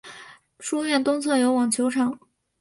[0.59, 2.17] 书院东侧有网球场。